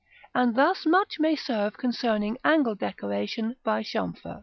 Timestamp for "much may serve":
0.87-1.77